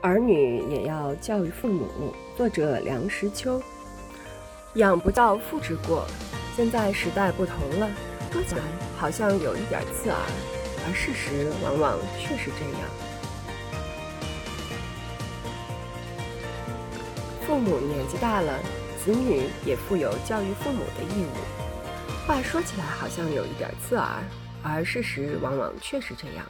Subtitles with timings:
[0.00, 2.14] 儿女也要教育父母。
[2.36, 3.60] 作者梁实秋。
[4.74, 6.06] 养不教，父之过。
[6.56, 7.90] 现在时代不同了，
[8.30, 8.62] 说起来
[8.96, 10.18] 好像有一点刺耳，
[10.86, 12.88] 而事实往往确实这样。
[17.44, 18.56] 父母年纪大了，
[19.04, 22.26] 子女也负有教育父母的义务。
[22.26, 24.22] 话说起来好像有一点刺耳，
[24.62, 26.46] 而事实往往确实这样。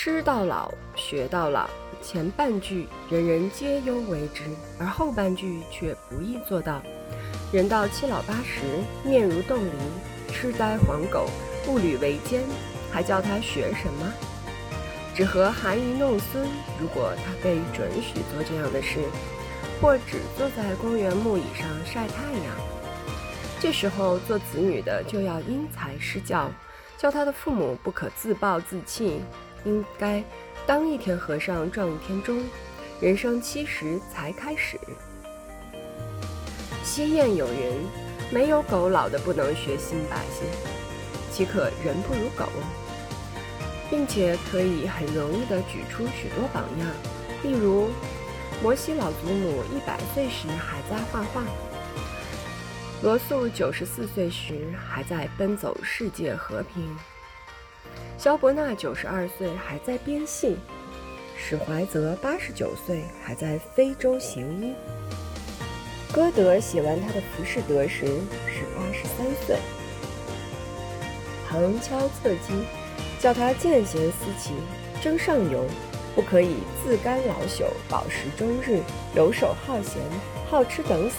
[0.00, 1.68] 吃到老，学到老。
[2.00, 4.44] 前半句人人皆忧为之，
[4.78, 6.80] 而后半句却不易做到。
[7.50, 8.62] 人到七老八十，
[9.02, 9.72] 面如冻梨，
[10.32, 11.26] 痴呆黄狗，
[11.64, 12.44] 步履维艰，
[12.92, 14.12] 还叫他学什么？
[15.16, 16.46] 只和含饴弄孙。
[16.80, 19.00] 如果他被准许做这样的事，
[19.82, 22.54] 或只坐在公园木椅上晒太阳，
[23.58, 26.48] 这时候做子女的就要因材施教，
[26.96, 29.20] 教他的父母不可自暴自弃。
[29.64, 30.22] 应该
[30.66, 32.42] 当一天和尚撞一天钟，
[33.00, 34.78] 人生七十才开始。
[36.84, 37.86] 西谚有云
[38.32, 40.44] ：“没有狗老的不能学新把戏，
[41.32, 42.46] 岂可人不如狗？”
[43.90, 46.88] 并且可以很容易地举出许多榜样，
[47.42, 47.88] 例如
[48.62, 51.42] 摩西老祖母一百岁时还在画画，
[53.02, 56.94] 罗素九十四岁时还在奔走世界和平。
[58.18, 60.56] 萧伯纳九十二岁还在编戏，
[61.36, 64.74] 史怀泽八十九岁还在非洲行医。
[66.12, 69.56] 歌德写完他的《浮士德》时是八十三岁。
[71.48, 72.64] 旁敲侧击，
[73.20, 74.52] 叫他见贤思齐，
[75.00, 75.64] 争上游，
[76.16, 78.82] 不可以自甘老朽，饱食终日，
[79.14, 80.02] 游手好闲，
[80.50, 81.16] 好吃等死，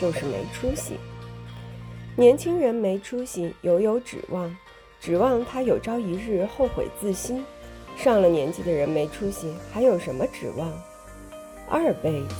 [0.00, 0.98] 就是没出息。
[2.16, 4.56] 年轻人没出息，犹有指望。
[5.00, 7.44] 指望他有朝一日后悔自新，
[7.96, 10.70] 上了年纪的人没出息，还有什么指望？
[11.70, 12.34] 二辈子，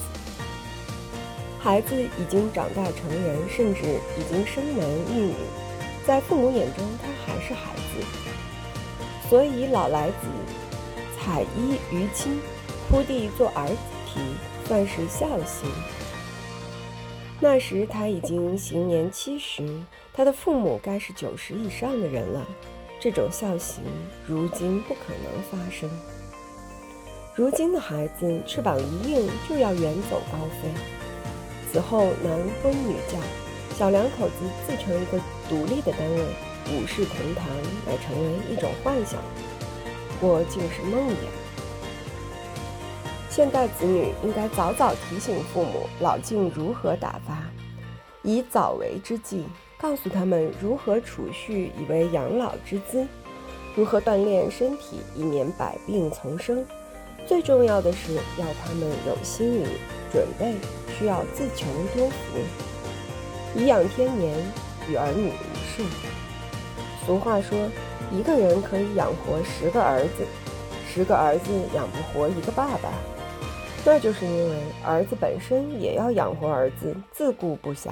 [1.60, 3.82] 孩子已经长大成人，甚至
[4.18, 5.34] 已经生男育女，
[6.04, 8.04] 在父母眼中他还是孩子，
[9.28, 10.26] 所以老来子
[11.16, 12.40] 采衣娱亲，
[12.90, 13.76] 铺地做儿子
[14.06, 14.20] 啼，
[14.66, 15.70] 算是孝行。
[17.40, 19.64] 那时他已经行年七十，
[20.12, 22.44] 他的父母该是九十以上的人了。
[23.00, 23.84] 这种孝行
[24.26, 25.88] 如今不可能发生。
[27.36, 30.68] 如今的孩子翅膀一硬就要远走高飞，
[31.70, 33.16] 此后男婚女嫁，
[33.76, 34.34] 小两口子
[34.66, 36.24] 自成一个独立的单位，
[36.72, 37.46] 五世同堂
[37.86, 39.22] 乃成为一种幻想，
[40.20, 41.14] 或竟是梦魇。
[43.38, 47.38] 现代子女应该早早提醒父母老境如何打发，
[48.22, 49.44] 以早为之计，
[49.80, 53.06] 告诉他们如何储蓄以为养老之资，
[53.76, 56.66] 如何锻炼身体以免百病丛生。
[57.28, 59.68] 最重要的是要他们有心理
[60.10, 60.56] 准备，
[60.98, 62.40] 需要自求多福。
[63.54, 64.36] 颐养天年，
[64.90, 65.84] 与儿女无事。
[67.06, 67.56] 俗话说，
[68.10, 70.26] 一个人可以养活十个儿子，
[70.92, 72.90] 十个儿子养不活一个爸爸。
[73.84, 77.90] 那就是因为儿子本身也要养活儿子，自顾不暇，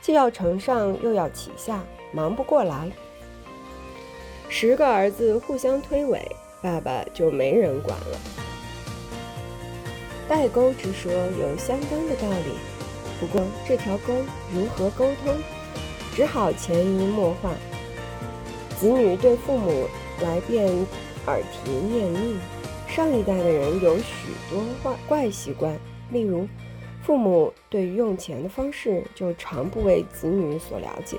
[0.00, 1.82] 既要承上又要启下，
[2.12, 2.90] 忙不过来。
[4.48, 6.20] 十个儿子互相推诿，
[6.62, 8.18] 爸爸就没人管了。
[10.28, 12.56] 代沟之说有相当的道理，
[13.20, 14.14] 不过这条沟
[14.54, 15.34] 如何沟通，
[16.14, 17.50] 只好潜移默化。
[18.78, 19.86] 子女对父母
[20.22, 20.66] 来便
[21.26, 22.40] 耳提面命。
[22.90, 24.04] 上一代的人有许
[24.50, 25.78] 多怪怪习惯，
[26.10, 26.48] 例如，
[27.04, 31.16] 父母对于用钱的方式就常不为子女所了解。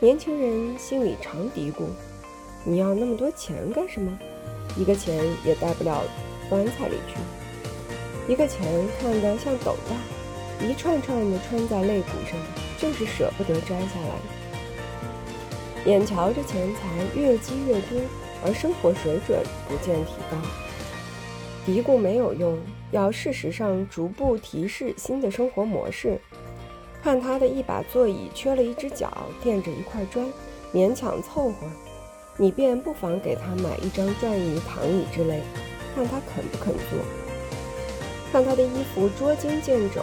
[0.00, 1.84] 年轻人心里常嘀咕
[2.66, 4.18] ：“你要那么多钱干什么？
[4.76, 6.02] 一个钱也带不了
[6.48, 7.14] 棺材里去。
[8.30, 8.66] 一个钱
[9.00, 12.36] 看得像斗大，一串串的穿在肋骨上，
[12.76, 15.90] 就是舍不得摘下来。
[15.90, 16.80] 眼瞧着钱财
[17.14, 18.00] 越积越多，
[18.44, 19.38] 而生活水准
[19.68, 20.36] 不见提高。”
[21.64, 22.58] 嘀咕没有用，
[22.90, 26.18] 要事实上逐步提示新的生活模式。
[27.02, 30.26] 看他的一把座椅缺了一只脚，垫着一块砖，
[30.72, 31.68] 勉强凑合，
[32.36, 35.40] 你便不妨给他买一张转椅、躺椅之类，
[35.94, 36.98] 看他肯不肯坐。
[38.32, 40.02] 看他的衣服捉襟见肘，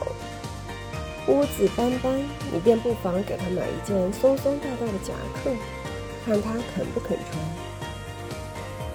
[1.27, 2.19] 污渍斑斑，
[2.53, 5.13] 你便不妨给他买一件松松大大的夹
[5.43, 5.51] 克，
[6.25, 7.68] 看他肯不肯穿。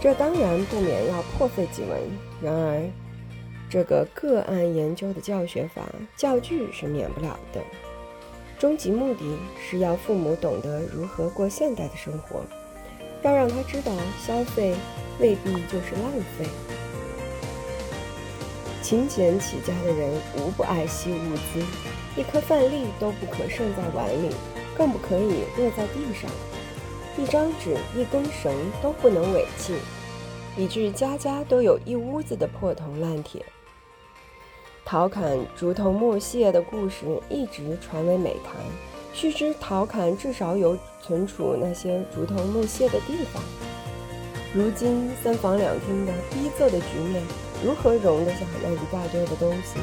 [0.05, 1.99] 这当然不免要破费几文，
[2.43, 2.83] 然而，
[3.71, 5.81] 这个个案研究的教学法
[6.15, 7.63] 教具是免不了的。
[8.59, 12.45] 终极目的是要父母懂得如何过现代的生活，
[13.23, 14.75] 要让他知道消费
[15.21, 16.45] 未必就是浪费。
[18.83, 21.65] 勤俭起家的人无不爱惜物资，
[22.15, 24.29] 一颗饭粒都不可剩在碗里，
[24.77, 26.31] 更不可以落在地上；
[27.17, 28.53] 一张纸、一根绳
[28.83, 29.73] 都不能违弃，
[30.57, 33.45] 以致家家都有一屋子的破铜烂铁。
[34.85, 38.55] 陶侃竹头木屑的故事一直传为美谈。
[39.13, 43.41] 须知陶侃至少有存储那些竹头木屑的地方。
[44.53, 47.23] 如今三房两厅的逼仄的局面，
[47.65, 49.79] 如何容得下那一大堆的东西？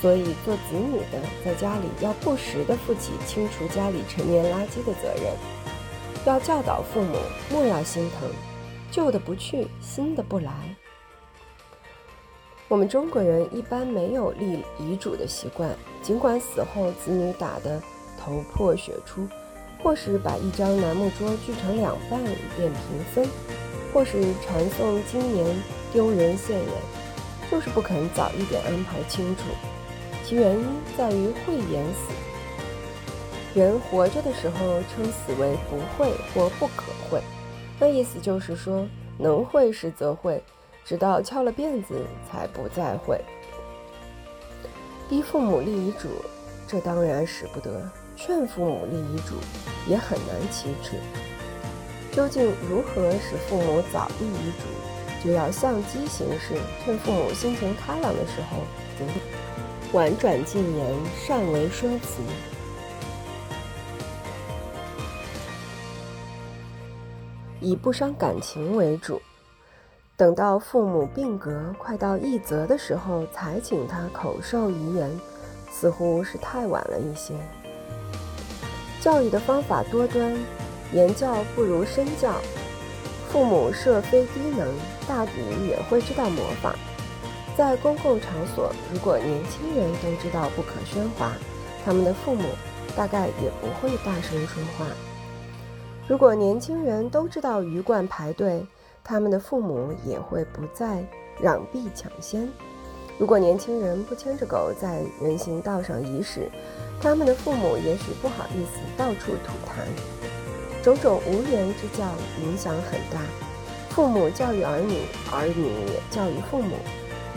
[0.00, 5.32] 所以做子女的在家里要不时地负起清除家里陈年垃圾的责任，
[6.26, 7.16] 要教导父母
[7.50, 8.30] 莫要心疼，
[8.96, 10.74] 旧的不去，新的不来。
[12.66, 15.68] 我们中国人一般没有立遗嘱的习惯，
[16.00, 17.78] 尽管死后子女打得
[18.18, 19.28] 头破血出，
[19.82, 23.28] 或是把一张楠木桌锯成两半以便平分，
[23.92, 25.44] 或是传颂经年
[25.92, 26.68] 丢人现眼，
[27.50, 29.42] 就是不肯早一点安排清楚。
[30.24, 30.66] 其原因
[30.96, 33.60] 在于讳言死。
[33.60, 37.20] 人活着的时候称死为不会或不可会，
[37.78, 38.86] 那意思就是说
[39.18, 40.42] 能会时则会。
[40.84, 43.20] 直到敲了辫子才不再会。
[45.08, 46.08] 逼父母立遗嘱，
[46.68, 47.72] 这当然使不得；
[48.14, 49.34] 劝父母立遗嘱，
[49.88, 50.92] 也很难启齿。
[52.12, 58.62] 究竟如何使父母早立遗嘱，就要相机行事，趁父母心情开朗的时候，
[59.92, 62.22] 婉转进言，善为说辞，
[67.60, 69.20] 以不伤感情为主。
[70.16, 75.10] 等到父母病革快到一则的时候，才请他口授遗言，
[75.70, 77.34] 似乎是太晚了一些。
[79.00, 80.34] 教育的方法多端，
[80.92, 82.40] 言教不如身教。
[83.28, 84.66] 父母设非低能，
[85.06, 85.32] 大抵
[85.68, 86.74] 也会知道模仿。
[87.56, 91.32] 在公共场所，如果年轻人都知道不可喧哗，
[91.84, 92.44] 他们的父母
[92.96, 94.86] 大概也不会大声说话。
[96.08, 98.64] 如果年轻人都知道鱼贯排队，
[99.02, 101.04] 他们的父母也会不再
[101.42, 102.48] 攘臂抢先。
[103.18, 106.48] 如果年轻人不牵着狗在人行道上遗屎，
[107.00, 109.82] 他们的父母也许不好意思到处吐痰。
[110.80, 112.04] 种种无言之教
[112.40, 113.20] 影响很大，
[113.90, 115.00] 父母教育儿女，
[115.32, 116.76] 儿女也教育父母。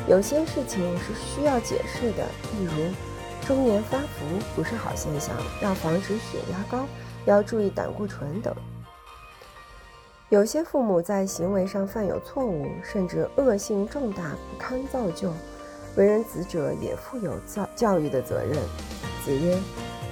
[0.08, 2.24] 有些事情是需要解释的，
[2.54, 4.26] 例如中年发福
[4.56, 6.86] 不是好现象，要防止血压高，
[7.26, 8.56] 要注意胆固醇等。
[10.30, 15.34] 有些父母在行为上犯有错误，甚至恶性重大，不堪造就，
[15.96, 18.56] 为人子者也负有教教育的责任。
[19.26, 19.58] 子曰：“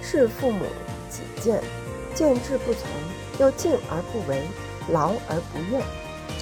[0.01, 0.65] 是父母
[1.09, 1.61] 己见，
[2.15, 2.89] 见志不从，
[3.39, 4.43] 又敬而不为，
[4.91, 5.81] 劳而不怨。”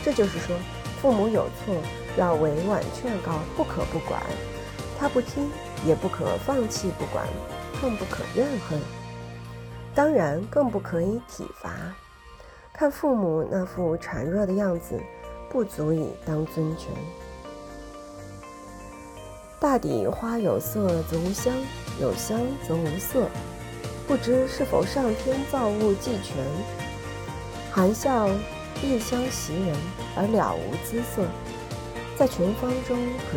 [0.03, 0.55] 这就是说，
[1.01, 1.75] 父母有错，
[2.17, 4.21] 要委婉劝告，不可不管；
[4.97, 5.49] 他不听，
[5.85, 7.27] 也不可放弃不管，
[7.81, 8.79] 更不可怨恨。
[9.95, 11.71] 当然，更不可以体罚。
[12.73, 14.99] 看父母那副孱弱的样子，
[15.49, 16.91] 不足以当尊权。
[19.57, 21.53] 大抵花有色则无香，
[22.01, 23.25] 有香则无色，
[24.05, 26.35] 不知是否上天造物既全，
[27.71, 28.27] 含笑
[28.83, 29.75] 异香袭人，
[30.17, 31.25] 而了无姿色。
[32.17, 32.97] 在群芳中
[33.29, 33.33] 可